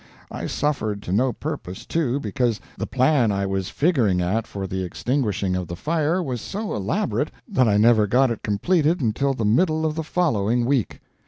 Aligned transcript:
I 0.31 0.47
suffered 0.47 1.03
to 1.03 1.11
no 1.11 1.31
purpose, 1.31 1.85
too, 1.85 2.19
because 2.19 2.59
the 2.75 2.87
plan 2.87 3.31
I 3.31 3.45
was 3.45 3.69
figuring 3.69 4.19
at 4.19 4.47
for 4.47 4.65
the 4.65 4.81
extinguishing 4.83 5.55
of 5.55 5.67
the 5.67 5.75
fire 5.75 6.23
was 6.23 6.41
so 6.41 6.73
elaborate 6.75 7.29
that 7.47 7.67
I 7.67 7.77
never 7.77 8.07
got 8.07 8.31
it 8.31 8.41
completed 8.41 8.99
until 8.99 9.35
the 9.35 9.45
middle 9.45 9.85
of 9.85 9.93
the 9.93 10.03
following 10.03 10.65
week. 10.65 11.01